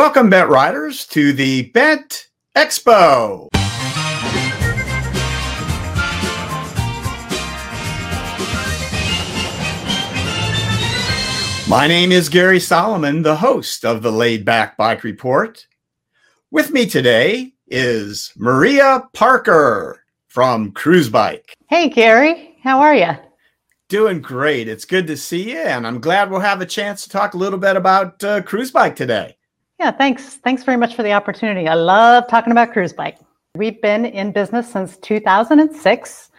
Welcome, 0.00 0.30
Bent 0.30 0.48
Riders, 0.48 1.06
to 1.08 1.34
the 1.34 1.64
Bent 1.72 2.28
Expo. 2.56 3.48
My 11.68 11.86
name 11.86 12.12
is 12.12 12.30
Gary 12.30 12.60
Solomon, 12.60 13.20
the 13.20 13.36
host 13.36 13.84
of 13.84 14.00
the 14.00 14.10
Laid 14.10 14.46
Back 14.46 14.78
Bike 14.78 15.04
Report. 15.04 15.66
With 16.50 16.70
me 16.70 16.86
today 16.86 17.52
is 17.66 18.32
Maria 18.38 19.06
Parker 19.12 20.02
from 20.28 20.72
Cruzbike. 20.72 21.52
Hey, 21.68 21.90
Gary. 21.90 22.56
How 22.62 22.80
are 22.80 22.94
you? 22.94 23.10
Doing 23.90 24.22
great. 24.22 24.66
It's 24.66 24.86
good 24.86 25.06
to 25.08 25.16
see 25.18 25.50
you, 25.50 25.58
and 25.58 25.86
I'm 25.86 26.00
glad 26.00 26.30
we'll 26.30 26.40
have 26.40 26.62
a 26.62 26.66
chance 26.66 27.04
to 27.04 27.10
talk 27.10 27.34
a 27.34 27.38
little 27.38 27.58
bit 27.58 27.76
about 27.76 28.24
uh, 28.24 28.40
Cruzbike 28.40 28.96
today. 28.96 29.36
Yeah, 29.80 29.90
thanks. 29.90 30.34
Thanks 30.34 30.62
very 30.62 30.76
much 30.76 30.94
for 30.94 31.02
the 31.02 31.12
opportunity. 31.12 31.66
I 31.66 31.72
love 31.72 32.28
talking 32.28 32.52
about 32.52 32.74
Cruzbike. 32.74 33.16
We've 33.54 33.80
been 33.80 34.04
in 34.04 34.30
business 34.30 34.70
since 34.70 34.98
2006. 34.98 36.30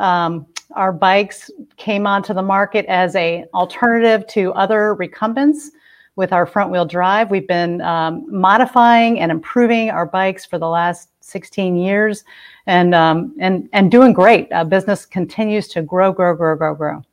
Um, 0.00 0.46
our 0.74 0.92
bikes 0.92 1.48
came 1.76 2.08
onto 2.08 2.34
the 2.34 2.42
market 2.42 2.84
as 2.86 3.14
a 3.14 3.44
alternative 3.54 4.26
to 4.30 4.52
other 4.54 4.94
recumbents 4.94 5.70
with 6.16 6.32
our 6.32 6.44
front 6.44 6.72
wheel 6.72 6.84
drive. 6.84 7.30
We've 7.30 7.46
been 7.46 7.80
um, 7.82 8.26
modifying 8.28 9.20
and 9.20 9.30
improving 9.30 9.90
our 9.90 10.04
bikes 10.04 10.44
for 10.44 10.58
the 10.58 10.68
last 10.68 11.08
16 11.20 11.76
years, 11.76 12.24
and 12.66 12.96
um, 12.96 13.32
and 13.38 13.68
and 13.72 13.92
doing 13.92 14.12
great. 14.12 14.50
Uh, 14.50 14.64
business 14.64 15.06
continues 15.06 15.68
to 15.68 15.82
grow, 15.82 16.12
grow, 16.12 16.34
grow, 16.34 16.56
grow, 16.56 16.74
grow. 16.74 17.04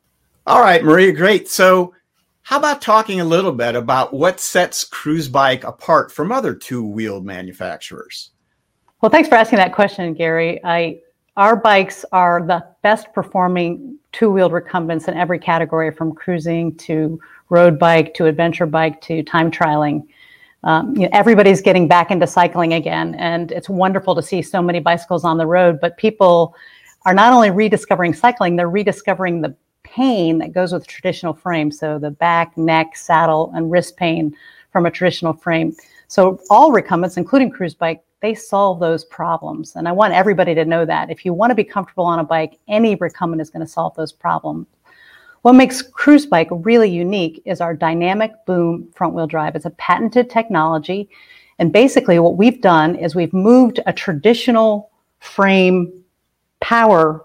All 0.48 0.62
right, 0.62 0.82
Maria, 0.82 1.12
great. 1.12 1.48
So, 1.48 1.94
how 2.42 2.58
about 2.58 2.82
talking 2.82 3.20
a 3.20 3.24
little 3.24 3.52
bit 3.52 3.76
about 3.76 4.12
what 4.12 4.40
sets 4.40 4.84
Cruzbike 4.84 5.64
apart 5.64 6.10
from 6.10 6.32
other 6.32 6.54
two-wheeled 6.54 7.24
manufacturers? 7.24 8.30
Well, 9.00 9.10
thanks 9.10 9.28
for 9.28 9.36
asking 9.36 9.58
that 9.58 9.74
question, 9.74 10.12
Gary. 10.14 10.60
I 10.64 11.00
our 11.36 11.56
bikes 11.56 12.04
are 12.12 12.44
the 12.44 12.66
best 12.82 13.12
performing 13.14 13.98
two-wheeled 14.12 14.52
recumbents 14.52 15.08
in 15.08 15.14
every 15.14 15.38
category, 15.38 15.90
from 15.90 16.12
cruising 16.12 16.74
to 16.76 17.18
road 17.48 17.78
bike 17.78 18.12
to 18.14 18.26
adventure 18.26 18.66
bike 18.66 19.00
to 19.02 19.22
time 19.22 19.50
trialing. 19.50 20.02
Um, 20.64 20.94
you 20.96 21.02
know, 21.02 21.08
everybody's 21.12 21.62
getting 21.62 21.88
back 21.88 22.10
into 22.10 22.26
cycling 22.26 22.74
again, 22.74 23.14
and 23.14 23.52
it's 23.52 23.68
wonderful 23.68 24.14
to 24.16 24.22
see 24.22 24.42
so 24.42 24.60
many 24.60 24.80
bicycles 24.80 25.24
on 25.24 25.38
the 25.38 25.46
road. 25.46 25.78
But 25.80 25.96
people 25.96 26.54
are 27.06 27.14
not 27.14 27.32
only 27.32 27.50
rediscovering 27.50 28.12
cycling; 28.12 28.56
they're 28.56 28.68
rediscovering 28.68 29.40
the 29.40 29.54
pain 29.90 30.38
that 30.38 30.52
goes 30.52 30.72
with 30.72 30.86
traditional 30.86 31.34
frame. 31.34 31.72
So 31.72 31.98
the 31.98 32.10
back, 32.10 32.56
neck, 32.56 32.96
saddle, 32.96 33.52
and 33.54 33.70
wrist 33.70 33.96
pain 33.96 34.34
from 34.72 34.86
a 34.86 34.90
traditional 34.90 35.32
frame. 35.32 35.74
So 36.08 36.40
all 36.48 36.70
recumbents, 36.70 37.16
including 37.16 37.52
Cruzbike, 37.52 38.00
they 38.20 38.34
solve 38.34 38.80
those 38.80 39.04
problems. 39.04 39.76
And 39.76 39.88
I 39.88 39.92
want 39.92 40.14
everybody 40.14 40.54
to 40.54 40.64
know 40.64 40.84
that. 40.84 41.10
If 41.10 41.24
you 41.24 41.32
want 41.32 41.50
to 41.50 41.54
be 41.54 41.64
comfortable 41.64 42.04
on 42.04 42.18
a 42.18 42.24
bike, 42.24 42.58
any 42.68 42.94
recumbent 42.94 43.42
is 43.42 43.50
going 43.50 43.64
to 43.64 43.72
solve 43.72 43.94
those 43.96 44.12
problems. 44.12 44.66
What 45.42 45.54
makes 45.54 45.82
Cruzbike 45.82 46.48
really 46.64 46.90
unique 46.90 47.42
is 47.46 47.60
our 47.60 47.74
dynamic 47.74 48.32
boom 48.46 48.88
front 48.94 49.14
wheel 49.14 49.26
drive. 49.26 49.56
It's 49.56 49.64
a 49.64 49.70
patented 49.70 50.28
technology. 50.28 51.08
And 51.58 51.72
basically, 51.72 52.18
what 52.18 52.36
we've 52.36 52.60
done 52.60 52.94
is 52.94 53.14
we've 53.14 53.32
moved 53.32 53.80
a 53.86 53.92
traditional 53.92 54.90
frame 55.18 55.92
power 56.60 57.24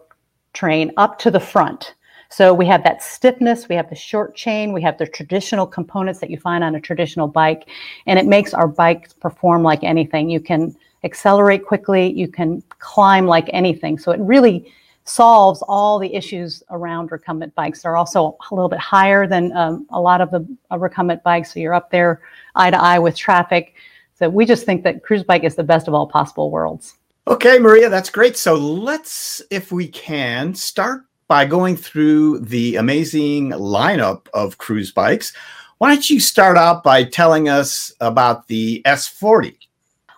train 0.53 0.91
up 0.95 1.19
to 1.19 1.29
the 1.29 1.39
front. 1.39 1.93
So 2.35 2.53
we 2.53 2.65
have 2.65 2.83
that 2.83 3.01
stiffness, 3.01 3.69
we 3.69 3.75
have 3.75 3.89
the 3.89 3.95
short 3.95 4.35
chain, 4.35 4.73
we 4.73 4.81
have 4.81 4.97
the 4.97 5.07
traditional 5.07 5.65
components 5.65 6.19
that 6.19 6.29
you 6.29 6.37
find 6.37 6.65
on 6.65 6.75
a 6.75 6.81
traditional 6.81 7.29
bike, 7.29 7.69
and 8.07 8.19
it 8.19 8.25
makes 8.25 8.53
our 8.53 8.67
bikes 8.67 9.13
perform 9.13 9.63
like 9.63 9.85
anything. 9.85 10.29
You 10.29 10.41
can 10.41 10.75
accelerate 11.05 11.65
quickly, 11.65 12.11
you 12.11 12.27
can 12.27 12.61
climb 12.79 13.25
like 13.25 13.49
anything. 13.53 13.97
So 13.97 14.11
it 14.11 14.19
really 14.19 14.69
solves 15.05 15.63
all 15.65 15.97
the 15.97 16.13
issues 16.13 16.61
around 16.71 17.13
recumbent 17.13 17.55
bikes. 17.55 17.83
They're 17.83 17.95
also 17.95 18.35
a 18.51 18.53
little 18.53 18.67
bit 18.67 18.79
higher 18.79 19.25
than 19.27 19.55
um, 19.55 19.87
a 19.91 20.01
lot 20.01 20.19
of 20.19 20.29
the 20.29 20.45
uh, 20.69 20.77
recumbent 20.77 21.23
bikes, 21.23 21.53
so 21.53 21.61
you're 21.61 21.73
up 21.73 21.89
there 21.89 22.21
eye 22.53 22.69
to 22.69 22.77
eye 22.77 22.99
with 22.99 23.15
traffic. 23.15 23.75
So 24.19 24.27
we 24.27 24.45
just 24.45 24.65
think 24.65 24.83
that 24.83 25.03
Cruzbike 25.03 25.45
is 25.45 25.55
the 25.55 25.63
best 25.63 25.87
of 25.87 25.93
all 25.93 26.05
possible 26.05 26.51
worlds. 26.51 26.95
Okay, 27.29 27.59
Maria, 27.59 27.87
that's 27.87 28.09
great. 28.09 28.35
So 28.35 28.55
let's, 28.55 29.41
if 29.49 29.71
we 29.71 29.87
can, 29.87 30.53
start 30.53 31.05
by 31.27 31.45
going 31.45 31.75
through 31.75 32.39
the 32.39 32.75
amazing 32.75 33.51
lineup 33.51 34.27
of 34.33 34.57
Cruzbikes. 34.57 35.33
Why 35.77 35.93
don't 35.93 36.09
you 36.09 36.19
start 36.19 36.57
out 36.57 36.83
by 36.83 37.03
telling 37.03 37.49
us 37.49 37.93
about 37.99 38.47
the 38.47 38.81
S40? 38.85 39.57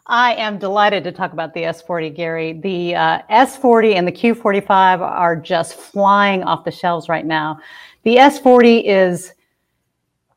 I 0.07 0.35
am 0.35 0.57
delighted 0.57 1.03
to 1.03 1.11
talk 1.11 1.33
about 1.33 1.53
the 1.53 1.63
S40, 1.63 2.15
Gary. 2.15 2.53
The 2.53 2.95
uh, 2.95 3.21
S40 3.29 3.95
and 3.95 4.07
the 4.07 4.11
Q45 4.11 5.01
are 5.01 5.35
just 5.35 5.75
flying 5.75 6.43
off 6.43 6.63
the 6.63 6.71
shelves 6.71 7.09
right 7.09 7.25
now. 7.25 7.59
The 8.03 8.15
S40 8.15 8.83
is 8.85 9.33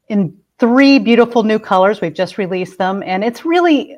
in 0.09 0.37
three 0.59 0.99
beautiful 0.99 1.45
new 1.45 1.59
colors. 1.59 2.01
We've 2.01 2.15
just 2.15 2.37
released 2.37 2.79
them, 2.79 3.03
and 3.05 3.23
it's 3.23 3.45
really 3.45 3.97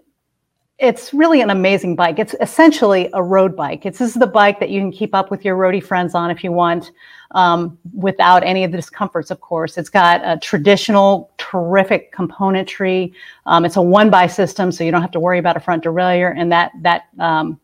it's 0.79 1.15
really 1.15 1.41
an 1.41 1.51
amazing 1.51 1.95
bike. 1.95 2.19
It's 2.19 2.35
essentially 2.41 3.09
a 3.13 3.23
road 3.23 3.55
bike. 3.55 3.87
It's 3.87 3.99
this 3.99 4.09
is 4.09 4.15
the 4.15 4.27
bike 4.27 4.59
that 4.59 4.71
you 4.71 4.81
can 4.81 4.91
keep 4.91 5.15
up 5.15 5.31
with 5.31 5.45
your 5.45 5.57
roadie 5.57 5.83
friends 5.83 6.15
on 6.15 6.31
if 6.31 6.43
you 6.43 6.51
want, 6.51 6.91
um, 7.33 7.79
without 7.95 8.43
any 8.43 8.65
of 8.65 8.73
the 8.73 8.79
discomforts. 8.79 9.31
Of 9.31 9.41
course, 9.41 9.79
it's 9.79 9.89
got 9.89 10.23
a 10.25 10.39
traditional, 10.41 11.31
terrific 11.39 12.13
componentry. 12.13 13.13
Um, 13.47 13.65
it's 13.65 13.77
a 13.77 13.83
one 13.83 14.11
by 14.11 14.27
system, 14.27 14.73
so 14.73 14.83
you 14.83 14.91
don't 14.91 15.03
have 15.03 15.13
to 15.13 15.21
worry 15.21 15.39
about 15.39 15.57
a 15.57 15.61
front 15.61 15.85
derailleur, 15.85 16.35
and 16.37 16.51
that 16.51 16.73
that 16.81 17.03
um, 17.19 17.61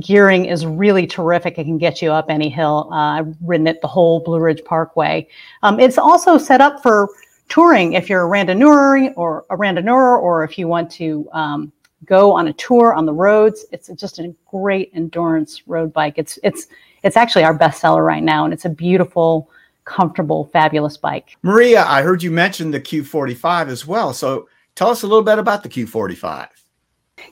gearing 0.00 0.46
is 0.46 0.66
really 0.66 1.06
terrific. 1.06 1.58
It 1.58 1.64
can 1.64 1.78
get 1.78 2.02
you 2.02 2.10
up 2.10 2.30
any 2.30 2.48
hill. 2.48 2.88
Uh, 2.90 3.20
I've 3.20 3.36
ridden 3.42 3.66
it 3.66 3.80
the 3.80 3.88
whole 3.88 4.20
Blue 4.20 4.40
Ridge 4.40 4.64
Parkway. 4.64 5.28
Um, 5.62 5.78
it's 5.78 5.98
also 5.98 6.36
set 6.36 6.60
up 6.60 6.82
for 6.82 7.08
touring 7.48 7.92
if 7.92 8.08
you're 8.10 8.26
a 8.26 8.28
randonneur 8.28 9.12
or 9.16 9.44
a 9.50 9.56
randonneur, 9.56 10.20
or 10.20 10.42
if 10.42 10.58
you 10.58 10.66
want 10.66 10.90
to 10.92 11.28
um, 11.32 11.72
go 12.08 12.32
on 12.32 12.48
a 12.48 12.52
tour 12.54 12.94
on 12.94 13.06
the 13.06 13.12
roads. 13.12 13.66
It's 13.70 13.88
just 13.88 14.18
a 14.18 14.34
great 14.50 14.90
endurance 14.94 15.62
road 15.68 15.92
bike. 15.92 16.14
It's 16.16 16.38
it's 16.42 16.66
it's 17.02 17.16
actually 17.16 17.44
our 17.44 17.54
best 17.54 17.80
seller 17.80 18.02
right 18.02 18.22
now, 18.22 18.44
and 18.44 18.52
it's 18.52 18.64
a 18.64 18.70
beautiful, 18.70 19.50
comfortable, 19.84 20.46
fabulous 20.46 20.96
bike. 20.96 21.36
Maria, 21.42 21.84
I 21.84 22.02
heard 22.02 22.22
you 22.22 22.30
mention 22.30 22.70
the 22.70 22.80
Q45 22.80 23.68
as 23.68 23.86
well. 23.86 24.12
So 24.12 24.48
tell 24.74 24.90
us 24.90 25.02
a 25.02 25.06
little 25.06 25.22
bit 25.22 25.38
about 25.38 25.62
the 25.62 25.68
Q45. 25.68 26.48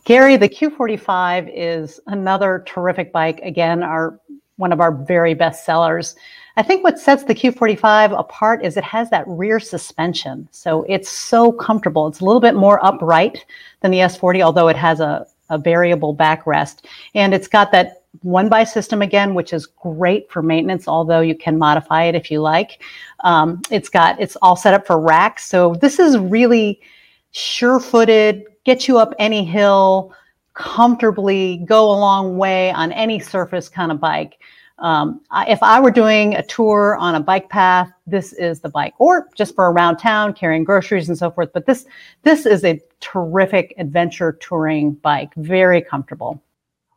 Gary, 0.05 0.37
the 0.37 0.49
Q45 0.49 1.51
is 1.55 2.01
another 2.07 2.63
terrific 2.67 3.13
bike. 3.13 3.41
Again, 3.43 3.83
our 3.83 4.21
one 4.57 4.73
of 4.73 4.81
our 4.81 4.93
very 4.93 5.35
best 5.35 5.65
sellers. 5.65 6.17
I 6.57 6.63
think 6.63 6.83
what 6.83 6.99
sets 6.99 7.25
the 7.25 7.35
Q45 7.35 8.19
apart 8.19 8.65
is 8.65 8.77
it 8.77 8.85
has 8.85 9.11
that 9.11 9.25
rear 9.27 9.61
suspension. 9.61 10.49
So 10.53 10.85
it's 10.89 11.11
so 11.11 11.53
comfortable. 11.53 12.07
It's 12.07 12.21
a 12.21 12.25
little 12.25 12.41
bit 12.41 12.55
more 12.55 12.85
upright 12.85 13.45
than 13.81 13.91
the 13.91 13.99
S40, 13.99 14.41
although 14.43 14.69
it 14.69 14.77
has 14.77 15.01
a, 15.01 15.27
a 15.51 15.59
variable 15.59 16.17
backrest. 16.17 16.85
And 17.15 17.35
it's 17.35 17.47
got 17.47 17.73
that 17.73 18.05
one 18.23 18.49
by 18.49 18.65
system 18.65 19.03
again, 19.03 19.35
which 19.35 19.53
is 19.53 19.67
great 19.67 20.31
for 20.31 20.41
maintenance, 20.41 20.89
although 20.89 21.21
you 21.21 21.35
can 21.35 21.59
modify 21.59 22.05
it 22.05 22.15
if 22.15 22.31
you 22.31 22.41
like. 22.41 22.83
Um, 23.25 23.61
it's 23.71 23.91
got, 23.91 24.19
it's 24.19 24.37
all 24.37 24.57
set 24.57 24.73
up 24.73 24.87
for 24.87 24.99
racks. 24.99 25.45
So 25.45 25.75
this 25.75 25.99
is 25.99 26.17
really 26.17 26.81
sure 27.33 27.81
footed, 27.81 28.45
get 28.65 28.89
you 28.89 28.97
up 28.97 29.13
any 29.19 29.45
hill 29.45 30.15
comfortably, 30.55 31.59
go 31.67 31.91
a 31.91 31.99
long 31.99 32.39
way 32.39 32.71
on 32.71 32.93
any 32.93 33.21
surface 33.21 33.69
kind 33.69 33.93
of 33.93 34.01
bike. 34.01 34.39
Um, 34.79 35.23
I, 35.31 35.47
if 35.47 35.63
I 35.63 35.81
were 35.81 35.91
doing 35.91 36.35
a 36.35 36.43
tour 36.43 36.97
on 36.97 37.15
a 37.15 37.21
bike 37.21 37.49
path, 37.49 37.91
this 38.07 38.33
is 38.35 38.61
the 38.61 38.69
bike, 38.69 38.95
or 38.99 39.29
just 39.35 39.55
for 39.55 39.71
around 39.71 39.97
town 39.97 40.35
carrying 40.35 40.65
groceries 40.65 41.09
and 41.09 41.17
so 41.17 41.31
forth. 41.31 41.51
But 41.53 41.67
this 41.67 41.87
this 42.23 42.45
is 42.45 42.65
a 42.65 42.81
terrific 43.01 43.75
adventure 43.79 44.33
touring 44.33 44.93
bike, 44.93 45.33
very 45.37 45.81
comfortable. 45.81 46.43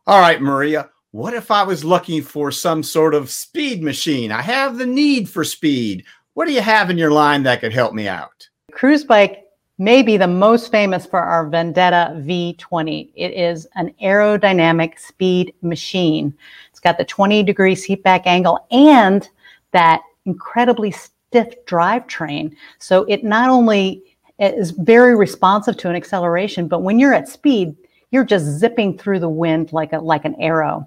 All 0.06 0.20
right, 0.20 0.40
Maria. 0.40 0.90
What 1.12 1.34
if 1.34 1.50
I 1.50 1.64
was 1.64 1.84
looking 1.84 2.22
for 2.22 2.52
some 2.52 2.82
sort 2.82 3.14
of 3.14 3.30
speed 3.30 3.82
machine? 3.82 4.30
I 4.30 4.42
have 4.42 4.78
the 4.78 4.86
need 4.86 5.28
for 5.28 5.42
speed. 5.42 6.04
What 6.34 6.46
do 6.46 6.52
you 6.52 6.60
have 6.60 6.90
in 6.90 6.98
your 6.98 7.10
line 7.10 7.42
that 7.44 7.60
could 7.60 7.72
help 7.72 7.94
me 7.94 8.06
out? 8.06 8.48
Cruzbike 8.72 9.38
may 9.80 10.02
be 10.02 10.18
the 10.18 10.28
most 10.28 10.70
famous 10.70 11.06
for 11.06 11.20
our 11.20 11.48
Vendetta 11.48 12.12
V20. 12.18 13.10
It 13.16 13.32
is 13.32 13.66
an 13.74 13.92
aerodynamic 14.02 14.98
speed 14.98 15.54
machine. 15.62 16.34
It's 16.80 16.84
got 16.84 16.96
the 16.96 17.04
20 17.04 17.42
degree 17.42 17.74
seat 17.74 18.02
back 18.02 18.26
angle 18.26 18.66
and 18.70 19.28
that 19.72 20.00
incredibly 20.24 20.90
stiff 20.90 21.54
drivetrain. 21.66 22.56
So 22.78 23.04
it 23.04 23.22
not 23.22 23.50
only 23.50 24.02
is 24.38 24.70
very 24.70 25.14
responsive 25.14 25.76
to 25.76 25.90
an 25.90 25.94
acceleration, 25.94 26.68
but 26.68 26.78
when 26.78 26.98
you're 26.98 27.12
at 27.12 27.28
speed, 27.28 27.76
you're 28.12 28.24
just 28.24 28.46
zipping 28.46 28.96
through 28.96 29.20
the 29.20 29.28
wind 29.28 29.74
like 29.74 29.92
a 29.92 29.98
like 29.98 30.24
an 30.24 30.34
arrow. 30.40 30.86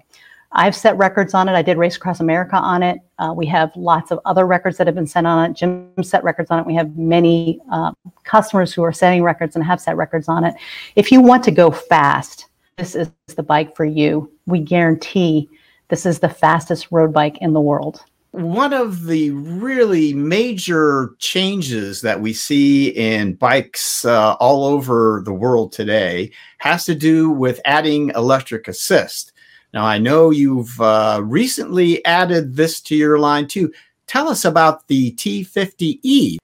I've 0.50 0.74
set 0.74 0.96
records 0.96 1.32
on 1.32 1.48
it. 1.48 1.52
I 1.52 1.62
did 1.62 1.78
Race 1.78 1.94
Across 1.94 2.18
America 2.18 2.56
on 2.56 2.82
it. 2.82 2.98
Uh, 3.20 3.32
we 3.36 3.46
have 3.46 3.70
lots 3.76 4.10
of 4.10 4.18
other 4.24 4.48
records 4.48 4.76
that 4.78 4.88
have 4.88 4.96
been 4.96 5.06
set 5.06 5.24
on 5.24 5.48
it. 5.48 5.54
Jim 5.54 5.92
set 6.02 6.24
records 6.24 6.50
on 6.50 6.58
it. 6.58 6.66
We 6.66 6.74
have 6.74 6.96
many 6.96 7.60
uh, 7.70 7.92
customers 8.24 8.74
who 8.74 8.82
are 8.82 8.92
setting 8.92 9.22
records 9.22 9.54
and 9.54 9.64
have 9.64 9.80
set 9.80 9.96
records 9.96 10.28
on 10.28 10.42
it. 10.42 10.56
If 10.96 11.12
you 11.12 11.20
want 11.20 11.44
to 11.44 11.52
go 11.52 11.70
fast, 11.70 12.46
this 12.78 12.96
is 12.96 13.12
the 13.36 13.44
bike 13.44 13.76
for 13.76 13.84
you. 13.84 14.32
We 14.46 14.58
guarantee 14.58 15.48
this 15.88 16.06
is 16.06 16.18
the 16.18 16.28
fastest 16.28 16.88
road 16.90 17.12
bike 17.12 17.38
in 17.40 17.52
the 17.52 17.60
world. 17.60 18.02
One 18.32 18.72
of 18.72 19.06
the 19.06 19.30
really 19.30 20.12
major 20.12 21.14
changes 21.20 22.00
that 22.00 22.20
we 22.20 22.32
see 22.32 22.88
in 22.88 23.34
bikes 23.34 24.04
uh, 24.04 24.34
all 24.34 24.64
over 24.64 25.22
the 25.24 25.32
world 25.32 25.70
today 25.70 26.32
has 26.58 26.84
to 26.86 26.96
do 26.96 27.30
with 27.30 27.60
adding 27.64 28.10
electric 28.16 28.66
assist. 28.66 29.32
Now, 29.72 29.84
I 29.84 29.98
know 29.98 30.30
you've 30.30 30.80
uh, 30.80 31.20
recently 31.22 32.04
added 32.04 32.56
this 32.56 32.80
to 32.82 32.96
your 32.96 33.18
line 33.18 33.46
too. 33.46 33.72
Tell 34.06 34.28
us 34.28 34.44
about 34.44 34.86
the 34.88 35.12
T50E. 35.12 36.38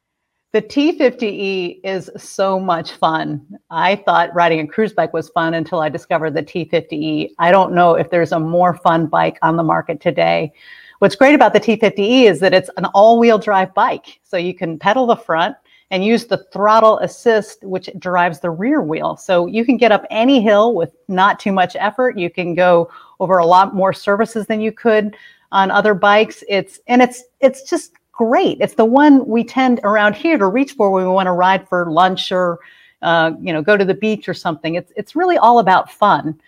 The 0.53 0.63
T50E 0.63 1.79
is 1.85 2.11
so 2.17 2.59
much 2.59 2.93
fun. 2.93 3.47
I 3.71 3.95
thought 3.95 4.35
riding 4.35 4.59
a 4.59 4.67
Cruzbike 4.67 5.13
was 5.13 5.29
fun 5.29 5.55
until 5.55 5.79
I 5.79 5.89
discovered 5.89 6.35
the 6.35 6.43
T50E. 6.43 7.31
I 7.39 7.53
don't 7.53 7.73
know 7.73 7.95
if 7.95 8.11
there's 8.11 8.33
a 8.33 8.41
more 8.41 8.75
fun 8.75 9.07
bike 9.07 9.39
on 9.43 9.57
the 9.57 9.63
market 9.63 10.01
today. 10.01 10.53
What's 10.99 11.15
great 11.15 11.37
about 11.37 11.53
the 11.53 11.61
T50E 11.61 12.25
is 12.25 12.41
that 12.41 12.53
it's 12.53 12.69
an 12.77 12.87
all 12.87 13.21
wheel 13.21 13.39
drive 13.39 13.73
bike. 13.75 14.19
So 14.25 14.37
you 14.37 14.53
can 14.53 14.77
pedal 14.77 15.07
the 15.07 15.15
front 15.15 15.55
and 15.93 16.05
use 16.05 16.27
the 16.27 16.45
throttle 16.53 16.99
assist, 16.99 17.63
which 17.63 17.89
drives 18.01 18.41
the 18.41 18.51
rear 18.51 18.83
wheel. 18.83 19.17
So 19.17 19.47
you 19.47 19.65
can 19.65 19.77
get 19.77 19.93
up 19.93 20.05
any 20.11 20.41
hill 20.41 20.75
with 20.75 20.97
not 21.07 21.39
too 21.39 21.53
much 21.53 21.77
effort. 21.79 22.19
You 22.19 22.29
can 22.29 22.57
go 22.57 22.91
over 23.21 23.39
a 23.39 23.47
lot 23.47 23.73
more 23.73 23.93
surfaces 23.93 24.49
than 24.49 24.61
you 24.61 24.73
could 24.73 25.17
on 25.53 25.71
other 25.71 25.95
bikes. 25.95 26.43
It's 26.49 26.81
and 26.89 27.03
it's 27.03 27.23
it's 27.39 27.71
just 27.71 27.93
great. 28.21 28.59
It's 28.61 28.75
the 28.75 28.85
one 28.85 29.27
we 29.27 29.43
tend 29.43 29.81
around 29.83 30.15
here 30.15 30.37
to 30.37 30.47
reach 30.47 30.73
for 30.73 30.91
when 30.91 31.05
we 31.05 31.11
want 31.11 31.27
to 31.27 31.33
ride 31.33 31.67
for 31.67 31.91
lunch 31.91 32.31
or, 32.31 32.59
uh, 33.01 33.33
you 33.41 33.51
know, 33.51 33.63
go 33.63 33.79
to 33.79 33.85
the 33.85 33.95
beach 33.95 34.29
or 34.29 34.35
something. 34.35 34.75
It's 34.75 34.93
it's 34.95 35.17
really 35.17 35.39
all 35.39 35.59
about 35.59 35.91
fun, 35.91 36.39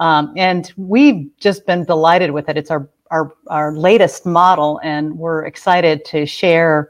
um, 0.00 0.34
and 0.36 0.72
we've 0.76 1.30
just 1.38 1.66
been 1.66 1.84
delighted 1.84 2.32
with 2.32 2.48
it. 2.48 2.56
It's 2.56 2.72
our 2.72 2.88
our 3.12 3.32
our 3.46 3.72
latest 3.76 4.26
model, 4.26 4.80
and 4.82 5.16
we're 5.16 5.44
excited 5.44 6.04
to 6.06 6.26
share 6.26 6.88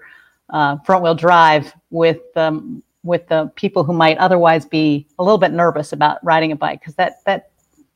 uh, 0.48 0.78
front 0.87 1.02
wheel 1.02 1.14
drive 1.14 1.75
with 1.90 2.22
um, 2.34 2.82
with 3.04 3.28
the 3.28 3.52
people 3.56 3.84
who 3.84 3.92
might 3.92 4.16
otherwise 4.16 4.64
be 4.64 5.06
a 5.19 5.22
little 5.22 5.37
bit 5.37 5.52
nervous 5.52 5.92
about 5.92 6.25
riding 6.25 6.50
a 6.50 6.56
bike 6.56 6.81
because 6.81 6.94
that 6.94 7.22
that 7.26 7.50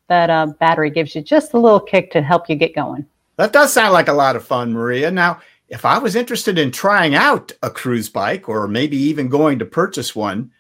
that 0.09 0.29
uh, 0.29 0.49
battery 0.61 0.91
gives 0.91 1.15
you 1.15 1.23
just 1.23 1.55
a 1.55 1.59
little 1.59 1.81
kick 1.81 2.11
to 2.11 2.21
help 2.21 2.51
you 2.51 2.55
get 2.55 2.75
going. 2.75 3.07
That 3.37 3.55
does 3.55 3.73
sound 3.73 3.95
like 3.95 4.09
a 4.09 4.13
lot 4.13 4.37
of 4.37 4.45
fun, 4.45 4.75
Maria. 4.75 5.11
Now 5.11 5.41
if 5.69 5.85
I 5.85 5.99
was 5.99 6.17
interested 6.17 6.59
in 6.59 6.71
trying 6.71 7.15
out 7.15 7.53
a 7.63 7.71
Cruzbike 7.71 8.49
or 8.49 8.69
maybe 8.69 8.97
even 8.97 9.29
going 9.29 9.59
to 9.59 9.65
purchase 9.65 10.15
one, 10.15 10.51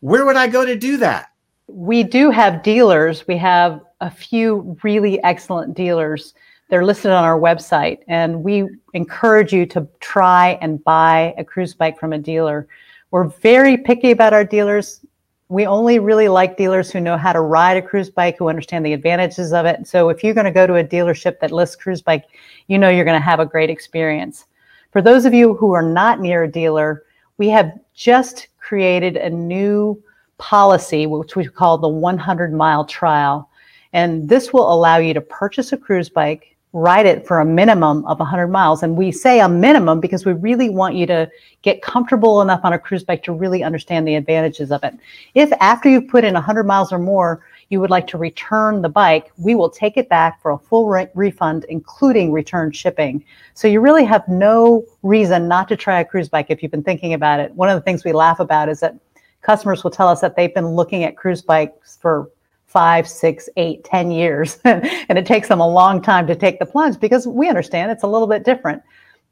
where 0.00 0.24
would 0.24 0.36
I 0.36 0.46
go 0.46 0.64
to 0.64 0.76
do 0.76 0.96
that? 0.98 1.30
We 1.66 2.02
do 2.02 2.30
have 2.30 2.62
dealers. 2.62 3.26
We 3.26 3.36
have 3.38 3.80
a 4.00 4.10
few 4.10 4.76
really 4.82 5.22
excellent 5.24 5.74
dealers. 5.74 6.34
They're 6.68 6.84
listed 6.84 7.10
on 7.10 7.24
our 7.24 7.38
website, 7.38 7.98
and 8.08 8.42
we 8.42 8.68
encourage 8.94 9.52
you 9.52 9.66
to 9.66 9.86
try 10.00 10.58
and 10.60 10.82
buy 10.84 11.34
a 11.38 11.44
Cruzbike 11.44 11.98
from 11.98 12.12
a 12.12 12.18
dealer. 12.18 12.68
We're 13.10 13.28
very 13.28 13.76
picky 13.76 14.10
about 14.10 14.32
our 14.32 14.44
dealers. 14.44 15.04
We 15.48 15.66
only 15.66 15.98
really 15.98 16.28
like 16.28 16.56
dealers 16.56 16.90
who 16.90 17.00
know 17.00 17.18
how 17.18 17.32
to 17.32 17.40
ride 17.40 17.76
a 17.76 17.82
Cruzbike, 17.82 18.36
who 18.38 18.48
understand 18.48 18.84
the 18.84 18.94
advantages 18.94 19.52
of 19.52 19.66
it. 19.66 19.86
So 19.86 20.08
if 20.08 20.24
you're 20.24 20.34
going 20.34 20.46
to 20.46 20.50
go 20.50 20.66
to 20.66 20.76
a 20.76 20.84
dealership 20.84 21.38
that 21.40 21.52
lists 21.52 21.76
Cruzbike, 21.76 22.24
you 22.66 22.78
know 22.78 22.88
you're 22.88 23.04
going 23.04 23.20
to 23.20 23.24
have 23.24 23.40
a 23.40 23.46
great 23.46 23.68
experience. 23.68 24.46
For 24.90 25.02
those 25.02 25.26
of 25.26 25.34
you 25.34 25.54
who 25.54 25.72
are 25.72 25.82
not 25.82 26.20
near 26.20 26.44
a 26.44 26.50
dealer, 26.50 27.02
we 27.36 27.48
have 27.48 27.78
just 27.94 28.48
created 28.58 29.16
a 29.16 29.28
new 29.28 30.02
policy, 30.38 31.06
which 31.06 31.36
we 31.36 31.46
call 31.46 31.78
the 31.78 31.88
100 31.88 32.52
mile 32.52 32.84
trial. 32.84 33.50
And 33.92 34.28
this 34.28 34.52
will 34.52 34.72
allow 34.72 34.96
you 34.96 35.14
to 35.14 35.20
purchase 35.20 35.72
a 35.72 35.76
Cruzbike, 35.76 36.53
ride 36.74 37.06
it 37.06 37.24
for 37.24 37.38
a 37.38 37.44
minimum 37.44 38.04
of 38.04 38.18
100 38.18 38.48
miles. 38.48 38.82
And 38.82 38.96
we 38.96 39.12
say 39.12 39.38
a 39.38 39.48
minimum 39.48 40.00
because 40.00 40.26
we 40.26 40.32
really 40.32 40.68
want 40.68 40.96
you 40.96 41.06
to 41.06 41.30
get 41.62 41.82
comfortable 41.82 42.42
enough 42.42 42.60
on 42.64 42.72
a 42.72 42.78
Cruzbike 42.78 43.22
to 43.22 43.32
really 43.32 43.62
understand 43.62 44.08
the 44.08 44.16
advantages 44.16 44.72
of 44.72 44.82
it. 44.82 44.92
If 45.34 45.52
after 45.60 45.88
you've 45.88 46.08
put 46.08 46.24
in 46.24 46.34
100 46.34 46.64
miles 46.64 46.92
or 46.92 46.98
more, 46.98 47.46
you 47.68 47.80
would 47.80 47.90
like 47.90 48.08
to 48.08 48.18
return 48.18 48.82
the 48.82 48.88
bike, 48.88 49.30
we 49.38 49.54
will 49.54 49.70
take 49.70 49.96
it 49.96 50.08
back 50.08 50.42
for 50.42 50.50
a 50.50 50.58
full 50.58 50.88
re- 50.88 51.08
refund, 51.14 51.64
including 51.68 52.32
return 52.32 52.72
shipping. 52.72 53.24
So 53.54 53.68
you 53.68 53.80
really 53.80 54.04
have 54.04 54.26
no 54.26 54.84
reason 55.04 55.46
not 55.46 55.68
to 55.68 55.76
try 55.76 56.00
a 56.00 56.04
Cruzbike 56.04 56.46
if 56.48 56.60
you've 56.60 56.72
been 56.72 56.82
thinking 56.82 57.14
about 57.14 57.38
it. 57.38 57.54
One 57.54 57.68
of 57.68 57.76
the 57.76 57.82
things 57.82 58.04
we 58.04 58.12
laugh 58.12 58.40
about 58.40 58.68
is 58.68 58.80
that 58.80 58.96
customers 59.42 59.84
will 59.84 59.92
tell 59.92 60.08
us 60.08 60.20
that 60.22 60.34
they've 60.34 60.52
been 60.52 60.68
looking 60.68 61.04
at 61.04 61.16
Cruzbikes 61.16 61.98
for 62.00 62.30
five, 62.74 63.08
six, 63.08 63.48
eight, 63.56 63.84
ten 63.84 64.10
years. 64.10 64.58
and 64.64 65.16
it 65.16 65.24
takes 65.24 65.48
them 65.48 65.60
a 65.60 65.68
long 65.68 66.02
time 66.02 66.26
to 66.26 66.34
take 66.34 66.58
the 66.58 66.66
plunge 66.66 67.00
because 67.00 67.26
we 67.26 67.48
understand 67.48 67.90
it's 67.90 68.02
a 68.02 68.08
little 68.08 68.26
bit 68.26 68.44
different. 68.44 68.82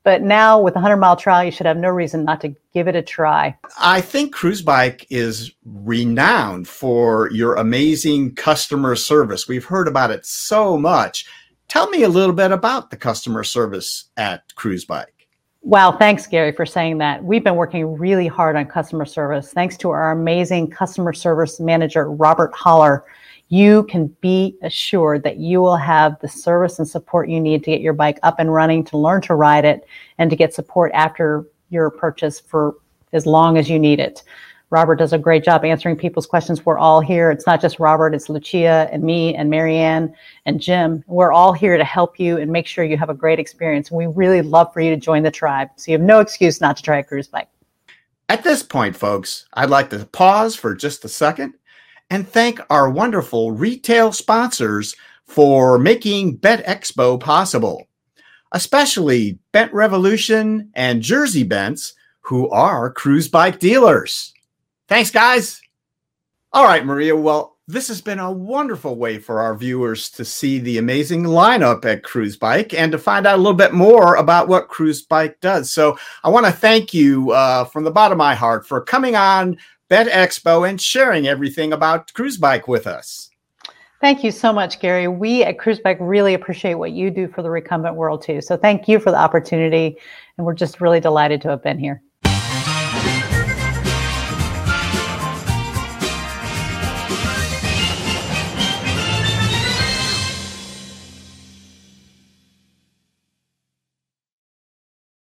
But 0.05 0.23
now 0.23 0.61
with 0.61 0.75
a 0.75 0.81
100 0.81 0.97
mile 0.97 1.17
trial, 1.17 1.45
you 1.45 1.51
should 1.51 1.67
have 1.67 1.77
no 1.77 1.89
reason 1.89 2.25
not 2.25 2.41
to 2.41 2.55
give 2.73 2.89
it 2.89 2.97
a 2.97 3.03
try. 3.03 3.57
I 3.79 4.01
think 4.01 4.35
Cruzbike 4.35 5.07
is 5.11 5.53
renowned 5.65 6.67
for 6.67 7.31
your 7.31 7.55
amazing 7.55 8.35
customer 8.35 8.97
service. 8.97 9.47
We've 9.47 9.65
heard 9.65 9.87
about 9.87 10.11
it 10.11 10.25
so 10.25 10.79
much. 10.79 11.27
Tell 11.69 11.89
me 11.91 12.03
a 12.03 12.09
little 12.09 12.35
bit 12.35 12.53
about 12.53 12.91
the 12.91 12.97
customer 12.97 13.45
service 13.45 14.07
at 14.17 14.49
Cruzbike. 14.57 15.07
Wow, 15.65 15.93
thanks, 15.93 16.27
Gary, 16.27 16.51
for 16.51 16.67
saying 16.67 16.99
that. 16.99 17.23
We've 17.23 17.45
been 17.45 17.55
working 17.55 17.97
really 17.97 18.27
hard 18.27 18.57
on 18.57 18.67
customer 18.67 19.05
service. 19.05 19.53
Thanks 19.53 19.77
to 19.79 19.91
our 19.91 20.11
amazing 20.11 20.71
customer 20.71 21.13
service 21.13 21.61
manager, 21.61 22.11
Robert 22.11 22.53
Holler 22.53 23.05
you 23.53 23.83
can 23.85 24.07
be 24.23 24.57
assured 24.63 25.23
that 25.25 25.37
you 25.37 25.61
will 25.61 25.77
have 25.77 26.19
the 26.21 26.29
service 26.29 26.79
and 26.79 26.89
support 26.89 27.29
you 27.29 27.39
need 27.39 27.63
to 27.63 27.71
get 27.71 27.83
your 27.83 27.93
bike 27.93 28.19
up 28.23 28.37
and 28.39 28.51
running, 28.51 28.83
to 28.83 28.97
learn 28.97 29.21
to 29.21 29.35
ride 29.35 29.67
it, 29.67 29.87
and 30.17 30.31
to 30.31 30.37
get 30.37 30.55
support 30.55 30.91
after 30.95 31.45
your 31.69 31.91
purchase 31.91 32.41
for 32.41 32.75
as 33.13 33.27
long 33.27 33.59
as 33.59 33.69
you 33.69 33.79
need 33.79 34.01
it. 34.01 34.23
Robert 34.71 34.97
does 34.97 35.13
a 35.13 35.19
great 35.19 35.45
job 35.45 35.67
answering 35.67 35.97
people's 35.97 36.25
questions. 36.25 36.65
We're 36.65 36.79
all 36.79 37.03
here. 37.03 37.31
It's 37.31 37.47
not 37.47 37.61
just 37.61 37.79
Robert, 37.79 38.15
it's 38.15 38.31
Lucia 38.31 38.89
and 38.91 39.03
me 39.03 39.35
and 39.35 39.51
Marianne 39.51 40.15
and 40.47 40.59
Jim. 40.59 41.05
We're 41.07 41.33
all 41.33 41.53
here 41.53 41.77
to 41.77 41.85
help 41.85 42.19
you 42.19 42.39
and 42.39 42.51
make 42.51 42.67
sure 42.67 42.85
you 42.85 42.97
have 42.97 43.11
a 43.11 43.15
great 43.15 43.39
experience. 43.39 43.91
We 43.91 44.07
really 44.07 44.41
love 44.41 44.73
for 44.73 44.81
you 44.81 44.89
to 44.95 44.97
join 44.97 45.25
the 45.25 45.31
tribe. 45.31 45.69
So 45.77 45.91
you 45.91 45.99
have 45.99 46.07
no 46.07 46.21
excuse 46.21 46.63
not 46.63 46.79
to 46.79 46.83
try 46.83 47.01
a 47.01 47.05
Cruzbike. 47.05 47.49
At 48.31 48.45
this 48.45 48.63
point, 48.63 48.97
folks, 48.97 49.47
I'd 49.53 49.69
like 49.69 49.91
to 49.91 50.07
pause 50.07 50.57
for 50.57 50.75
just 50.75 51.05
a 51.05 51.09
second 51.11 51.53
and 52.13 52.29
thank 52.29 52.61
our 52.69 52.91
wonderful 52.91 53.53
retail 53.53 54.13
sponsors 54.13 54.95
for 55.25 55.79
making 55.79 56.37
Bent 56.37 56.63
Expo 56.67 57.19
possible, 57.19 57.89
especially 58.53 59.39
Bent 59.53 59.73
Revolution 59.73 60.71
and 60.75 61.01
Jersey 61.01 61.43
Bents, 61.43 61.95
who 62.21 62.51
are 62.51 62.93
Cruzbike 62.93 63.59
dealers. 63.59 64.35
Thanks, 64.89 65.11
guys. 65.11 65.63
All 66.53 66.65
right, 66.65 66.85
Maria. 66.85 67.17
Well, 67.17 67.57
this 67.67 67.89
has 67.89 68.03
been 68.03 68.19
a 68.19 68.31
wonderful 68.31 68.97
way 68.97 69.19
for 69.19 69.41
our 69.41 69.57
viewers 69.57 70.11
to 70.11 70.23
see 70.23 70.59
the 70.59 70.77
amazing 70.77 71.23
lineup 71.23 71.87
at 71.87 72.03
Cruzbike 72.03 72.75
and 72.75 72.93
to 72.93 72.99
find 72.99 73.27
out 73.27 73.37
a 73.37 73.43
little 73.43 73.55
bit 73.55 73.73
more 73.73 74.17
about 74.17 74.49
what 74.49 74.69
Cruzbike 74.69 75.41
does. 75.41 75.71
So 75.71 75.97
I 76.25 76.29
want 76.29 76.45
to 76.45 76.53
thank 76.53 76.93
you 76.93 77.31
uh, 77.31 77.65
from 77.65 77.85
the 77.85 77.91
bottom 77.91 78.17
of 78.17 78.19
my 78.19 78.35
heart 78.35 78.67
for 78.67 78.83
coming 78.83 79.17
on 79.17 79.57
Bent 79.93 80.09
Expo 80.09 80.67
and 80.67 80.81
sharing 80.81 81.27
everything 81.27 81.71
about 81.71 82.15
Cruzbike 82.15 82.67
with 82.67 82.87
us. 82.87 83.29
Thank 84.01 84.25
you 84.25 84.31
so 84.31 84.51
much, 84.51 84.81
Gary. 84.81 85.07
We 85.07 85.45
at 85.45 85.59
Cruzbike 85.59 85.99
really 86.01 86.33
appreciate 86.33 86.77
what 86.77 86.93
you 86.93 87.11
do 87.11 87.29
for 87.29 87.43
the 87.43 87.51
recumbent 87.51 87.95
world 87.95 88.23
too. 88.23 88.41
So 88.41 88.57
thank 88.57 88.89
you 88.89 88.99
for 88.99 89.11
the 89.11 89.19
opportunity. 89.19 89.99
And 90.39 90.47
we're 90.47 90.55
just 90.55 90.81
really 90.81 90.99
delighted 90.99 91.43
to 91.43 91.51
have 91.51 91.63
been 91.63 91.79
here. 91.79 92.03